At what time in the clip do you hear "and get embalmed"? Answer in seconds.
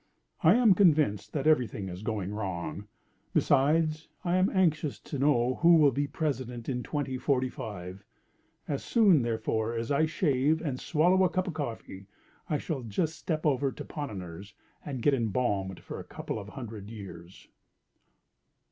14.83-15.81